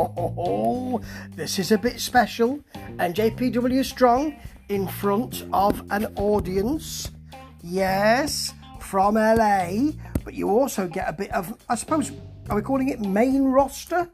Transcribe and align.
Oh, 0.00 1.00
this 1.34 1.58
is 1.58 1.72
a 1.72 1.78
bit 1.78 1.98
special. 2.00 2.60
NJPW 2.98 3.84
Strong 3.84 4.36
in 4.68 4.86
front 4.86 5.44
of 5.52 5.82
an 5.90 6.06
audience. 6.16 7.10
Yes, 7.62 8.54
from 8.80 9.16
LA. 9.16 9.90
But 10.24 10.34
you 10.34 10.50
also 10.50 10.86
get 10.86 11.08
a 11.08 11.12
bit 11.12 11.32
of, 11.32 11.56
I 11.68 11.74
suppose, 11.74 12.12
are 12.48 12.54
we 12.54 12.62
calling 12.62 12.90
it 12.90 13.00
main 13.00 13.44
roster? 13.44 14.08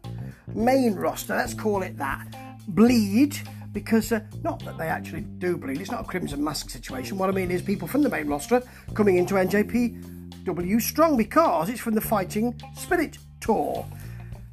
Main 0.55 0.95
roster, 0.95 1.37
let's 1.37 1.53
call 1.53 1.83
it 1.83 1.99
that. 1.99 2.35
Bleed, 2.69 3.37
because 3.73 4.11
uh, 4.13 4.21
not 4.43 4.65
that 4.65 4.79
they 4.79 4.89
actually 4.89 5.23
do 5.23 5.59
bleed, 5.59 5.81
it's 5.83 5.91
not 5.91 6.01
a 6.01 6.05
Crimson 6.05 6.43
Mask 6.43 6.71
situation. 6.71 7.19
What 7.19 7.29
I 7.29 7.33
mean 7.33 7.51
is 7.51 7.61
people 7.61 7.89
from 7.89 8.03
the 8.03 8.09
main 8.09 8.27
roster 8.27 8.63
coming 8.95 9.19
into 9.19 9.35
NJPW 9.35 10.81
Strong 10.81 11.19
because 11.19 11.69
it's 11.69 11.81
from 11.81 11.95
the 11.95 12.01
Fighting 12.01 12.59
Spirit 12.75 13.19
Tour. 13.41 13.87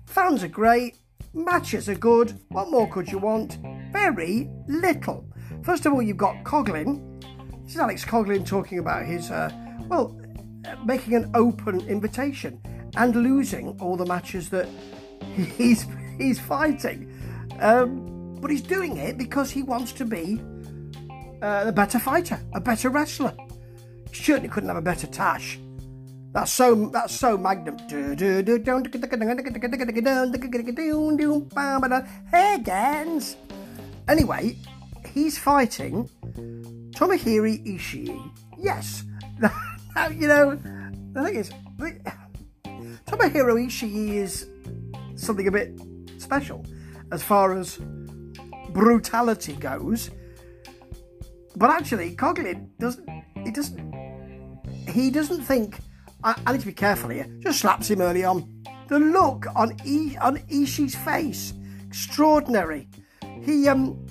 Fans 0.06 0.44
are 0.44 0.50
great, 0.50 0.98
matches 1.34 1.90
are 1.90 1.96
good. 1.96 2.40
What 2.50 2.70
more 2.70 2.90
could 2.90 3.12
you 3.12 3.18
want? 3.18 3.60
Very 3.92 4.50
little. 4.68 5.26
First 5.64 5.86
of 5.86 5.94
all, 5.94 6.02
you've 6.02 6.18
got 6.18 6.44
Coughlin. 6.44 7.22
This 7.64 7.76
is 7.76 7.80
Alex 7.80 8.04
Coughlin 8.04 8.46
talking 8.46 8.80
about 8.80 9.06
his, 9.06 9.32
uh, 9.32 9.52
well, 9.88 10.20
uh, 10.66 10.76
making 10.86 11.16
an 11.16 11.32
open 11.34 11.82
invitation 11.88 12.62
and 12.98 13.16
losing 13.16 13.80
all 13.80 13.96
the 13.96 14.06
matches 14.06 14.50
that 14.50 14.68
he's 15.36 15.86
he's 16.18 16.40
fighting. 16.40 17.12
Um, 17.60 18.38
but 18.42 18.50
he's 18.50 18.62
doing 18.62 18.98
it 18.98 19.18
because 19.18 19.52
he 19.52 19.64
wants 19.64 19.92
to 19.94 20.06
be 20.06 20.42
uh, 21.42 21.66
a 21.68 21.72
better 21.72 22.00
fighter, 22.00 22.40
a 22.54 22.60
better 22.60 22.90
wrestler. 22.90 23.36
Certainly 24.12 24.50
couldn't 24.50 24.70
have 24.70 24.78
a 24.78 24.82
better 24.82 25.08
Tash. 25.08 25.60
That's 26.34 26.52
so 26.54 26.88
that's 26.88 27.14
so 27.14 27.38
magnum. 27.38 27.78
Hey 32.32 32.58
guys. 32.64 33.36
Anyway, 34.08 34.56
he's 35.14 35.38
fighting 35.38 36.10
Tomohiro 36.92 37.52
Ishii. 37.68 38.32
Yes. 38.58 39.04
you 40.16 40.28
know, 40.28 40.56
the 41.12 41.24
thing 41.24 41.36
is, 41.36 41.52
Tomohiro 43.06 43.58
Ishii 43.68 44.14
is 44.16 44.48
something 45.16 45.48
a 45.48 45.52
bit 45.52 45.78
special 46.18 46.66
as 47.12 47.22
far 47.22 47.58
as 47.58 47.78
brutality 48.70 49.54
goes. 49.54 50.12
But 51.58 51.72
actually, 51.72 52.16
Coughlin 52.16 52.70
doesn't. 52.80 53.10
He 53.44 53.52
doesn't. 53.52 53.94
He 54.88 55.10
doesn't 55.10 55.44
think 55.44 55.78
I, 56.24 56.40
I, 56.46 56.52
need 56.52 56.62
to 56.62 56.68
be 56.68 56.74
careful 56.74 57.10
here. 57.10 57.28
Just 57.40 57.60
slaps 57.62 57.90
him 57.90 58.02
early 58.02 58.24
on. 58.24 58.64
The 58.88 59.00
look 59.00 59.46
on 59.56 59.76
e, 59.86 60.18
on 60.18 60.38
Ishii's 60.38 60.96
face, 60.96 61.54
extraordinary. 61.88 62.88
He 63.42 63.68
um, 63.68 64.06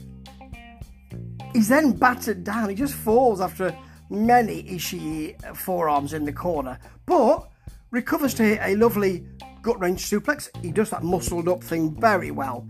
he's 1.53 1.69
then 1.69 1.93
battered 1.93 2.45
down. 2.45 2.69
He 2.69 2.75
just 2.75 2.95
falls 2.95 3.41
after 3.41 3.77
many 4.09 4.63
Ishii 4.65 5.57
forearms 5.57 6.13
in 6.13 6.25
the 6.25 6.33
corner, 6.33 6.79
but 7.07 7.49
recovers 7.91 8.35
to 8.35 8.43
hit 8.43 8.61
a 8.63 8.77
lovely 8.77 9.25
gut 9.63 9.79
wrench 9.79 10.03
suplex. 10.03 10.49
He 10.63 10.73
does 10.73 10.91
that 10.91 11.03
muscled 11.03 11.49
up 11.49 11.63
thing 11.63 11.95
very 12.01 12.31
well. 12.31 12.67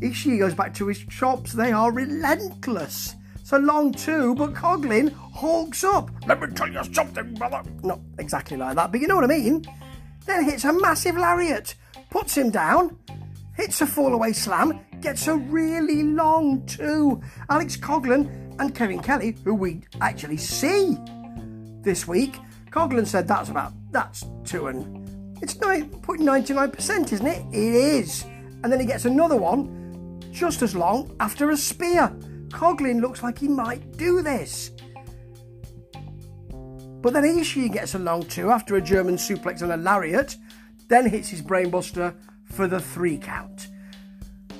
Ishii 0.00 0.38
goes 0.38 0.54
back 0.54 0.74
to 0.74 0.86
his 0.88 0.98
chops. 0.98 1.52
They 1.52 1.72
are 1.72 1.92
relentless. 1.92 3.14
So 3.42 3.58
long 3.58 3.92
too, 3.92 4.34
but 4.34 4.54
Coughlin 4.54 5.14
hulks 5.34 5.82
up. 5.84 6.10
Let 6.26 6.40
me 6.40 6.48
tell 6.54 6.70
you 6.70 6.82
something, 6.92 7.34
brother. 7.34 7.62
Not 7.82 8.00
exactly 8.18 8.56
like 8.56 8.76
that, 8.76 8.92
but 8.92 9.00
you 9.00 9.08
know 9.08 9.16
what 9.16 9.24
I 9.24 9.28
mean. 9.38 9.64
Then 10.26 10.44
hits 10.44 10.64
a 10.64 10.72
massive 10.72 11.16
lariat, 11.16 11.74
puts 12.08 12.36
him 12.36 12.50
down, 12.50 12.96
hits 13.56 13.80
a 13.82 13.86
fallaway 13.86 14.34
slam, 14.34 14.80
gets 15.00 15.26
a 15.26 15.36
really 15.36 16.02
long 16.02 16.64
two. 16.66 17.20
Alex 17.50 17.76
Coughlin 17.76 18.54
and 18.58 18.74
Kevin 18.74 19.00
Kelly, 19.00 19.36
who 19.44 19.54
we 19.54 19.82
actually 20.00 20.36
see 20.36 20.96
this 21.82 22.06
week, 22.08 22.38
Coughlin 22.70 23.06
said 23.06 23.28
that's 23.28 23.50
about 23.50 23.72
that's 23.90 24.24
two 24.44 24.68
and 24.68 25.04
it's 25.42 25.54
9.99%, 25.54 27.12
isn't 27.12 27.26
it? 27.26 27.44
It 27.52 27.74
is. 27.74 28.24
And 28.62 28.72
then 28.72 28.80
he 28.80 28.86
gets 28.86 29.04
another 29.04 29.36
one 29.36 30.20
just 30.32 30.62
as 30.62 30.74
long 30.74 31.14
after 31.20 31.50
a 31.50 31.56
spear. 31.56 32.08
Coughlin 32.48 33.00
looks 33.00 33.22
like 33.22 33.38
he 33.38 33.48
might 33.48 33.96
do 33.98 34.22
this. 34.22 34.70
But 37.04 37.12
then 37.12 37.24
Ishii 37.24 37.70
gets 37.70 37.94
along 37.94 38.28
too 38.28 38.48
after 38.50 38.76
a 38.76 38.80
German 38.80 39.16
suplex 39.16 39.60
and 39.60 39.70
a 39.70 39.76
lariat, 39.76 40.36
then 40.88 41.06
hits 41.06 41.28
his 41.28 41.42
brainbuster 41.42 42.14
for 42.46 42.66
the 42.66 42.80
three 42.80 43.18
count. 43.18 43.68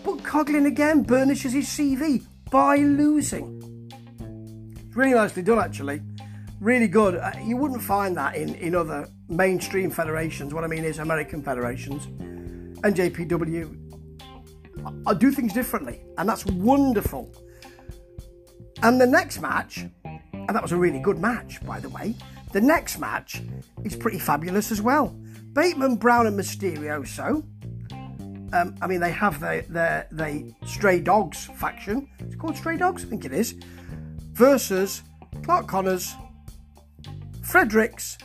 But 0.04 0.18
Coughlin 0.18 0.66
again 0.66 1.04
burnishes 1.04 1.54
his 1.54 1.66
CV 1.68 2.22
by 2.50 2.76
losing. 2.76 3.62
Really 4.94 5.14
nicely 5.14 5.42
done, 5.42 5.58
actually. 5.58 6.02
Really 6.60 6.86
good. 6.86 7.14
Uh, 7.14 7.32
you 7.42 7.56
wouldn't 7.56 7.80
find 7.80 8.14
that 8.18 8.36
in, 8.36 8.54
in 8.56 8.74
other 8.74 9.08
mainstream 9.30 9.90
federations. 9.90 10.52
What 10.52 10.64
I 10.64 10.66
mean 10.66 10.84
is 10.84 10.98
American 10.98 11.42
federations. 11.42 12.08
NJPW 12.82 13.80
I 15.06 15.14
do 15.14 15.30
things 15.30 15.54
differently, 15.54 16.02
and 16.18 16.28
that's 16.28 16.44
wonderful. 16.44 17.34
And 18.82 19.00
the 19.00 19.06
next 19.06 19.40
match, 19.40 19.86
and 20.04 20.48
that 20.50 20.60
was 20.60 20.72
a 20.72 20.76
really 20.76 20.98
good 20.98 21.18
match, 21.18 21.64
by 21.64 21.80
the 21.80 21.88
way, 21.88 22.14
the 22.54 22.60
next 22.60 22.98
match 23.00 23.42
is 23.82 23.96
pretty 23.96 24.20
fabulous 24.20 24.70
as 24.70 24.80
well. 24.80 25.08
Bateman, 25.54 25.96
Brown, 25.96 26.28
and 26.28 26.38
Mysterioso. 26.38 27.42
Um, 28.52 28.76
I 28.80 28.86
mean, 28.86 29.00
they 29.00 29.10
have 29.10 29.40
their, 29.40 29.62
their, 29.62 30.06
their 30.12 30.40
Stray 30.64 31.00
Dogs 31.00 31.46
faction. 31.56 32.08
It's 32.20 32.36
called 32.36 32.56
Stray 32.56 32.76
Dogs, 32.76 33.04
I 33.04 33.08
think 33.08 33.24
it 33.24 33.32
is. 33.32 33.56
Versus 34.34 35.02
Clark 35.42 35.66
Connors, 35.66 36.14
Fredericks, 37.42 38.18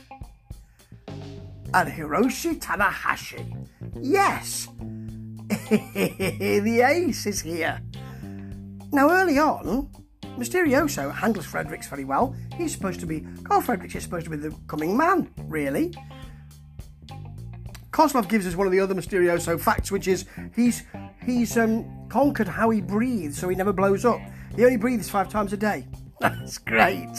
and 1.07 1.89
Hiroshi 1.89 2.59
Tanahashi. 2.59 3.67
Yes, 3.99 4.67
the 5.69 6.83
ace 6.87 7.25
is 7.25 7.41
here. 7.41 7.81
Now, 8.91 9.09
early 9.09 9.39
on, 9.39 9.89
Mysterioso 10.37 11.13
handles 11.13 11.45
Fredericks 11.45 11.87
very 11.87 12.05
well. 12.05 12.35
He's 12.55 12.73
supposed 12.73 12.99
to 13.01 13.05
be, 13.05 13.25
Karl 13.43 13.61
Fredericks 13.61 13.95
is 13.95 14.03
supposed 14.03 14.25
to 14.25 14.29
be 14.29 14.37
the 14.37 14.55
coming 14.67 14.95
man, 14.95 15.29
really. 15.45 15.93
Koslov 17.91 18.29
gives 18.29 18.47
us 18.47 18.55
one 18.55 18.65
of 18.65 18.71
the 18.71 18.79
other 18.79 18.95
Mysterioso 18.95 19.59
facts, 19.59 19.91
which 19.91 20.07
is 20.07 20.25
he's 20.55 20.83
he's 21.25 21.57
um, 21.57 22.07
conquered 22.07 22.47
how 22.47 22.69
he 22.69 22.79
breathes, 22.79 23.37
so 23.37 23.49
he 23.49 23.55
never 23.55 23.73
blows 23.73 24.05
up. 24.05 24.21
He 24.55 24.63
only 24.63 24.77
breathes 24.77 25.09
five 25.09 25.27
times 25.27 25.51
a 25.51 25.57
day. 25.57 25.85
That's 26.21 26.57
great. 26.57 27.11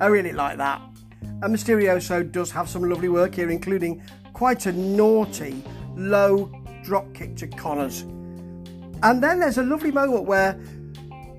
I 0.00 0.06
really 0.06 0.32
like 0.32 0.58
that. 0.58 0.80
And 1.22 1.54
Mysterioso 1.54 2.30
does 2.30 2.50
have 2.52 2.68
some 2.68 2.88
lovely 2.88 3.08
work 3.08 3.34
here, 3.34 3.50
including 3.50 4.02
quite 4.34 4.66
a 4.66 4.72
naughty 4.72 5.64
low 5.96 6.52
drop 6.84 7.12
kick 7.14 7.34
to 7.36 7.46
Connors. 7.46 8.02
And 9.02 9.22
then 9.22 9.40
there's 9.40 9.58
a 9.58 9.62
lovely 9.62 9.90
moment 9.90 10.26
where 10.26 10.58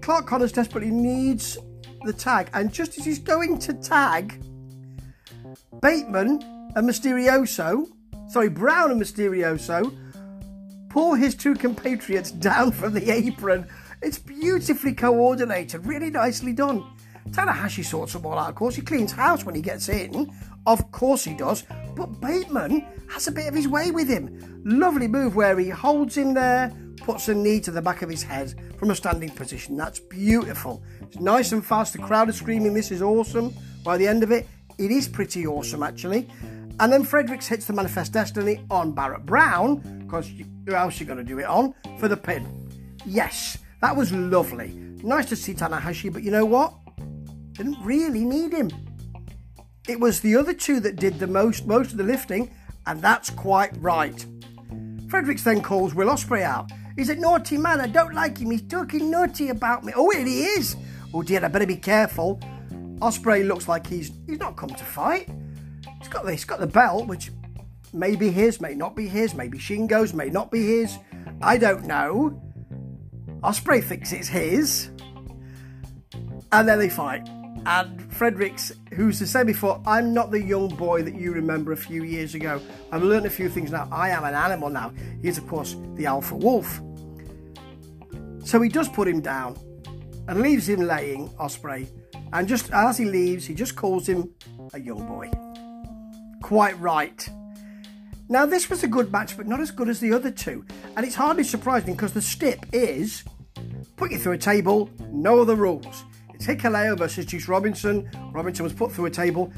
Clark 0.06 0.28
Connors 0.28 0.52
desperately 0.52 0.92
needs 0.92 1.58
the 2.04 2.14
tag, 2.14 2.52
and 2.54 2.72
just 2.72 2.96
as 3.00 3.06
he's 3.06 3.18
going 3.18 3.58
to 3.58 3.74
tag, 3.74 4.40
Bateman 5.82 6.44
and 6.76 6.88
Mysterioso, 6.88 7.88
sorry, 8.30 8.50
Brown 8.50 8.92
and 8.92 9.02
Mysterioso, 9.02 9.98
pull 10.92 11.16
his 11.16 11.34
two 11.34 11.56
compatriots 11.56 12.30
down 12.50 12.72
from 12.72 12.94
the 12.94 13.10
apron. 13.10 13.68
It's 14.04 14.20
beautifully 14.20 14.94
coordinated, 14.94 15.88
really 15.88 16.12
nicely 16.12 16.54
done. 16.54 16.86
Tanahashi 17.32 17.84
sorts 17.84 18.14
them 18.14 18.28
all 18.28 18.38
out, 18.38 18.50
of 18.50 18.56
course. 18.56 18.76
He 18.76 18.84
cleans 18.84 19.12
house 19.12 19.44
when 19.44 19.56
he 19.56 19.62
gets 19.64 19.90
in. 19.90 20.32
Of 20.68 20.92
course 20.92 21.24
he 21.24 21.34
does. 21.34 21.64
But 21.96 22.22
Bateman 22.22 22.86
has 23.10 23.28
a 23.28 23.32
bit 23.32 23.48
of 23.48 23.56
his 23.56 23.68
way 23.68 23.90
with 23.90 24.08
him. 24.08 24.62
Lovely 24.66 25.08
move 25.08 25.36
where 25.36 25.58
he 25.58 25.70
holds 25.70 26.16
him 26.16 26.36
there, 26.36 26.72
puts 27.06 27.28
a 27.28 27.36
knee 27.36 27.60
to 27.60 27.70
the 27.70 27.82
back 27.82 28.02
of 28.02 28.10
his 28.10 28.24
head 28.24 28.56
from 28.80 28.90
a 28.90 28.96
standing 28.96 29.30
position. 29.30 29.78
That's 29.78 30.00
beautiful. 30.00 30.84
It's 31.02 31.20
nice 31.20 31.52
and 31.52 31.64
fast. 31.64 31.94
The 31.94 32.00
crowd 32.00 32.30
are 32.30 32.34
screaming, 32.34 32.74
This 32.74 32.92
is 32.92 33.04
awesome. 33.04 33.54
By 33.84 33.98
the 33.98 34.08
end 34.08 34.24
of 34.24 34.32
it, 34.32 34.48
it 34.80 34.90
is 34.90 35.08
pretty 35.08 35.46
awesome, 35.46 35.84
actually. 35.84 36.28
And 36.80 36.92
then 36.92 37.04
Fredericks 37.04 37.48
hits 37.48 37.68
the 37.68 37.74
Manifest 37.74 38.12
Destiny 38.12 38.66
on 38.72 38.92
Barrett 38.92 39.24
Brown, 39.24 39.76
because 40.00 40.30
who 40.66 40.74
else 40.74 41.00
are 41.00 41.04
you 41.04 41.06
going 41.06 41.20
to 41.20 41.24
do 41.24 41.38
it 41.38 41.46
on? 41.46 41.76
For 42.00 42.08
the 42.08 42.18
pin. 42.18 42.68
Yes, 43.06 43.60
that 43.82 43.96
was 43.96 44.12
lovely. 44.12 44.70
Nice 45.04 45.28
to 45.30 45.36
see 45.36 45.54
Tanahashi, 45.54 46.12
but 46.12 46.24
you 46.24 46.32
know 46.32 46.46
what? 46.46 46.74
Didn't 47.54 47.78
really 47.84 48.26
need 48.26 48.52
him. 48.52 48.72
It 49.88 50.00
was 50.00 50.22
the 50.22 50.36
other 50.36 50.54
two 50.54 50.80
that 50.80 50.96
did 50.96 51.20
the 51.20 51.28
most 51.28 51.68
most 51.68 51.92
of 51.92 51.98
the 51.98 52.04
lifting, 52.04 52.50
and 52.88 53.00
that's 53.00 53.30
quite 53.30 53.72
right. 53.78 54.26
Fredericks 55.08 55.44
then 55.44 55.62
calls 55.62 55.94
Will 55.94 56.08
Ospreay 56.08 56.42
out. 56.42 56.72
He's 56.96 57.10
a 57.10 57.16
naughty 57.16 57.58
man. 57.58 57.82
I 57.82 57.88
don't 57.88 58.14
like 58.14 58.38
him. 58.38 58.52
He's 58.52 58.62
talking 58.64 59.12
naughty 59.12 59.50
about 59.50 59.84
me. 59.84 59.94
Oh, 59.96 60.10
here 60.12 60.26
he 60.26 60.44
is! 60.44 60.76
Oh 61.14 61.22
dear, 61.22 61.44
I 61.44 61.48
better 61.48 61.66
be 61.66 61.76
careful. 61.76 62.40
Ospreay 63.00 63.46
looks 63.46 63.68
like 63.68 63.86
he's 63.88 64.12
he's 64.28 64.40
not 64.40 64.56
come 64.56 64.70
to 64.70 64.84
fight. 64.84 65.30
He's 66.00 66.08
got 66.08 66.26
the, 66.26 66.32
he's 66.32 66.46
got 66.46 66.60
the 66.60 66.68
belt, 66.68 67.08
which 67.08 67.32
may 67.94 68.16
be 68.16 68.30
his, 68.30 68.62
may 68.62 68.76
not 68.76 68.96
be 68.96 69.08
his, 69.08 69.34
maybe 69.34 69.58
Shingo's, 69.58 70.14
may 70.14 70.30
not 70.30 70.52
be 70.52 70.66
his. 70.66 70.98
I 71.42 71.58
don't 71.58 71.86
know. 71.86 72.42
Ospreay 73.44 73.84
thinks 73.84 74.12
it's 74.12 74.28
his. 74.28 74.90
And 76.52 76.68
then 76.68 76.80
they 76.80 76.90
fight. 76.90 77.28
And 77.66 78.14
Fredericks, 78.14 78.72
who's 78.94 79.20
the 79.20 79.26
same 79.26 79.48
before, 79.48 79.82
I'm 79.88 80.14
not 80.14 80.30
the 80.30 80.42
young 80.42 80.70
boy 80.70 81.02
that 81.02 81.16
you 81.16 81.32
remember 81.32 81.72
a 81.72 81.78
few 81.78 82.04
years 82.04 82.36
ago. 82.36 82.62
I've 82.92 83.02
learned 83.02 83.26
a 83.26 83.30
few 83.30 83.50
things 83.50 83.72
now. 83.72 83.88
I 83.92 84.10
am 84.10 84.24
an 84.24 84.36
animal 84.36 84.70
now. 84.70 84.94
He's, 85.22 85.38
of 85.38 85.48
course, 85.48 85.76
the 85.96 86.06
alpha 86.06 86.36
wolf. 86.36 86.80
So 88.44 88.62
he 88.62 88.70
does 88.70 88.88
put 88.88 89.08
him 89.08 89.22
down 89.22 89.58
and 90.28 90.42
leaves 90.42 90.70
him 90.70 90.82
laying, 90.82 91.30
Ospreay. 91.32 91.88
And 92.34 92.48
just 92.48 92.72
as 92.72 92.98
he 92.98 93.06
leaves, 93.06 93.46
he 93.46 93.56
just 93.56 93.76
calls 93.76 94.08
him 94.08 94.32
a 94.74 94.80
young 94.80 95.08
boy. 95.08 95.32
Quite 96.44 96.80
right. 96.80 97.28
Now, 98.30 98.46
this 98.46 98.70
was 98.70 98.84
a 98.84 98.88
good 98.88 99.12
match, 99.12 99.38
but 99.38 99.48
not 99.48 99.60
as 99.60 99.72
good 99.72 99.90
as 99.90 100.00
the 100.00 100.14
other 100.14 100.32
two. 100.32 100.66
And 100.96 101.06
it's 101.06 101.16
hardly 101.16 101.44
surprising 101.44 101.94
because 101.94 102.14
the 102.14 102.22
stip 102.22 102.66
is 102.72 103.24
put 103.96 104.12
you 104.12 104.20
through 104.20 104.34
a 104.34 104.38
table, 104.38 104.90
no 105.12 105.42
other 105.42 105.56
rules. 105.56 106.04
It's 106.36 106.48
Hikuleo 106.48 106.98
versus 106.98 107.26
Juice 107.26 107.48
Robinson. 107.48 108.10
Robinson 108.34 108.64
was 108.64 108.74
put 108.74 108.92
through 108.92 109.06
a 109.06 109.10
table 109.10 109.54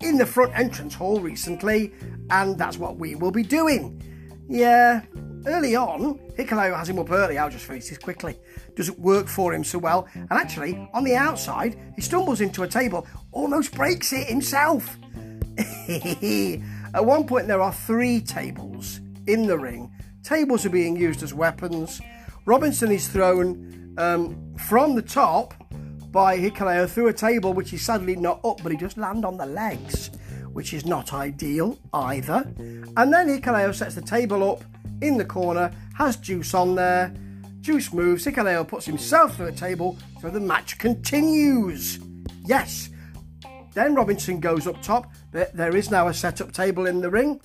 in 0.00 0.18
the 0.18 0.26
front 0.26 0.52
entrance 0.58 0.92
hall 0.92 1.20
recently, 1.20 1.92
and 2.30 2.58
that's 2.58 2.78
what 2.78 2.96
we 2.96 3.14
will 3.14 3.30
be 3.30 3.44
doing. 3.44 4.02
Yeah, 4.48 5.02
early 5.46 5.76
on, 5.76 6.18
Hikuleo 6.36 6.76
has 6.76 6.88
him 6.88 6.98
up 6.98 7.12
early. 7.12 7.38
I'll 7.38 7.48
just 7.48 7.66
finish 7.66 7.88
this 7.88 7.98
quickly. 7.98 8.36
Doesn't 8.74 8.98
work 8.98 9.28
for 9.28 9.54
him 9.54 9.62
so 9.62 9.78
well. 9.78 10.08
And 10.14 10.32
actually, 10.32 10.88
on 10.92 11.04
the 11.04 11.14
outside, 11.14 11.78
he 11.94 12.02
stumbles 12.02 12.40
into 12.40 12.64
a 12.64 12.68
table, 12.68 13.06
almost 13.30 13.72
breaks 13.72 14.12
it 14.12 14.26
himself. 14.26 14.98
At 15.88 17.04
one 17.04 17.24
point, 17.24 17.46
there 17.46 17.62
are 17.62 17.72
three 17.72 18.20
tables 18.20 19.00
in 19.28 19.46
the 19.46 19.56
ring. 19.56 19.92
Tables 20.24 20.66
are 20.66 20.70
being 20.70 20.96
used 20.96 21.22
as 21.22 21.32
weapons. 21.32 22.00
Robinson 22.46 22.90
is 22.90 23.06
thrown 23.06 23.94
um, 23.96 24.54
from 24.56 24.96
the 24.96 25.02
top 25.02 25.54
by 26.14 26.38
Hikuleo 26.38 26.88
through 26.88 27.08
a 27.08 27.12
table, 27.12 27.52
which 27.52 27.72
is 27.72 27.82
sadly 27.82 28.14
not 28.14 28.38
up, 28.44 28.62
but 28.62 28.70
he 28.70 28.78
just 28.78 28.96
land 28.96 29.24
on 29.24 29.36
the 29.36 29.44
legs, 29.44 30.12
which 30.52 30.72
is 30.72 30.86
not 30.86 31.12
ideal 31.12 31.76
either. 31.92 32.46
And 32.96 33.12
then 33.12 33.26
Hikuleo 33.26 33.74
sets 33.74 33.96
the 33.96 34.00
table 34.00 34.48
up 34.48 34.62
in 35.02 35.18
the 35.18 35.24
corner, 35.24 35.72
has 35.96 36.16
Juice 36.16 36.54
on 36.54 36.76
there. 36.76 37.12
Juice 37.62 37.92
moves, 37.92 38.24
Hikuleo 38.24 38.66
puts 38.66 38.86
himself 38.86 39.36
through 39.36 39.48
a 39.48 39.52
table, 39.52 39.98
so 40.22 40.30
the 40.30 40.38
match 40.38 40.78
continues. 40.78 41.98
Yes. 42.44 42.90
Then 43.72 43.96
Robinson 43.96 44.38
goes 44.38 44.68
up 44.68 44.80
top. 44.82 45.12
There 45.32 45.76
is 45.76 45.90
now 45.90 46.06
a 46.06 46.14
set-up 46.14 46.52
table 46.52 46.86
in 46.86 47.00
the 47.00 47.10
ring. 47.10 47.40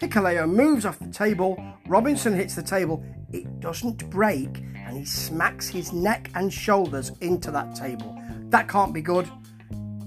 Hikuleo 0.00 0.48
moves 0.48 0.86
off 0.86 1.00
the 1.00 1.10
table. 1.10 1.60
Robinson 1.88 2.32
hits 2.32 2.54
the 2.54 2.62
table. 2.62 3.04
It 3.32 3.58
doesn't 3.58 4.08
break, 4.08 4.62
and 4.94 5.00
he 5.00 5.06
smacks 5.06 5.66
his 5.68 5.92
neck 5.92 6.30
and 6.36 6.52
shoulders 6.52 7.10
into 7.20 7.50
that 7.50 7.74
table. 7.74 8.16
That 8.50 8.68
can't 8.68 8.94
be 8.94 9.02
good. 9.02 9.28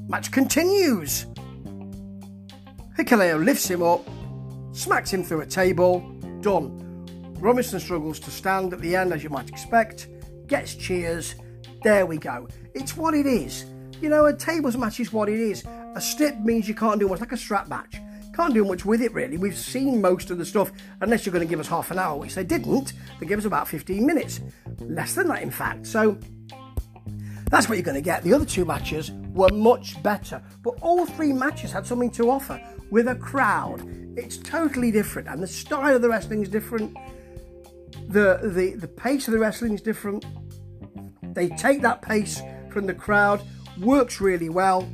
Match 0.08 0.32
continues. 0.32 1.26
Hikuleo 2.98 3.44
lifts 3.44 3.70
him 3.70 3.84
up, 3.84 4.08
smacks 4.72 5.12
him 5.12 5.26
through 5.26 5.42
a 5.42 5.46
table. 5.46 6.00
Done. 6.40 7.06
Robinson 7.42 7.82
struggles 7.82 8.18
to 8.22 8.32
stand 8.32 8.72
at 8.72 8.80
the 8.80 8.96
end, 8.96 9.12
as 9.12 9.26
you 9.26 9.30
might 9.30 9.50
expect, 9.50 10.08
gets 10.48 10.74
cheers. 10.74 11.36
There 11.84 12.06
we 12.06 12.18
go. 12.18 12.48
It's 12.74 12.96
what 12.96 13.14
it 13.14 13.26
is. 13.26 13.66
You 14.02 14.08
know, 14.08 14.28
a 14.28 14.34
tables 14.34 14.78
match 14.78 15.02
is 15.02 15.12
what 15.12 15.28
it 15.28 15.38
is. 15.38 15.66
A 15.96 16.00
stip 16.00 16.40
means 16.40 16.66
you 16.66 16.76
can't 16.76 16.98
do 16.98 17.10
much, 17.10 17.20
like 17.20 17.34
a 17.34 17.38
strap 17.38 17.68
match. 17.68 17.98
Can't 18.38 18.54
do 18.54 18.64
much 18.64 18.86
with 18.86 19.02
it 19.02 19.14
really. 19.14 19.38
We've 19.38 19.58
seen 19.58 20.00
most 20.00 20.32
of 20.32 20.38
the 20.38 20.46
stuff, 20.46 20.72
unless 21.02 21.26
you're 21.26 21.34
going 21.34 21.46
to 21.46 21.50
give 21.50 21.60
us 21.60 21.68
half 21.68 21.92
an 21.92 22.00
hour, 22.00 22.18
which 22.18 22.36
they 22.36 22.46
didn't. 22.46 22.94
They 23.20 23.26
gave 23.26 23.40
us 23.40 23.46
about 23.46 23.68
15 23.68 24.06
minutes. 24.06 24.40
Less 24.80 25.14
than 25.14 25.28
that, 25.28 25.42
in 25.42 25.52
fact. 25.52 25.86
So 25.86 26.18
that's 27.50 27.68
what 27.68 27.78
you're 27.78 27.84
going 27.84 27.96
to 27.96 28.02
get. 28.02 28.24
The 28.24 28.34
other 28.34 28.46
two 28.46 28.64
matches 28.64 29.12
were 29.34 29.50
much 29.50 30.02
better, 30.04 30.42
but 30.64 30.76
all 30.82 31.06
three 31.06 31.34
matches 31.34 31.72
had 31.72 31.86
something 31.86 32.12
to 32.12 32.30
offer 32.30 32.62
with 32.92 33.10
a 33.10 33.16
crowd. 33.16 33.82
It's 34.16 34.38
totally 34.38 34.92
different, 34.92 35.28
and 35.28 35.44
the 35.44 35.48
style 35.48 35.96
of 35.96 36.02
the 36.02 36.10
wrestling 36.10 36.42
is 36.44 36.50
different 36.50 36.96
the, 38.08 38.40
the, 38.44 38.76
the 38.76 38.88
pace 38.88 39.28
of 39.28 39.34
the 39.34 39.40
wrestling 39.40 39.74
is 39.74 39.82
different. 39.82 40.26
They 41.34 41.50
take 41.50 41.82
that 41.82 42.02
pace 42.02 42.42
from 42.70 42.86
the 42.86 42.94
crowd, 42.94 43.42
works 43.80 44.22
really 44.22 44.50
well, 44.50 44.88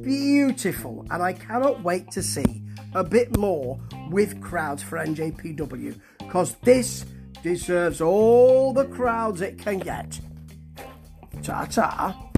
beautiful, 0.00 1.06
and 1.10 1.22
I 1.22 1.32
cannot 1.32 1.82
wait 1.82 2.10
to 2.12 2.22
see 2.22 2.62
a 2.94 3.04
bit 3.04 3.36
more 3.36 3.78
with 4.10 4.40
crowds 4.40 4.82
for 4.82 4.98
NJPW 4.98 5.98
because 6.18 6.54
this 6.62 7.04
deserves 7.42 8.00
all 8.00 8.72
the 8.72 8.86
crowds 8.86 9.40
it 9.40 9.58
can 9.58 9.78
get. 9.78 10.20
Ta 11.42 11.66
ta. 11.66 12.31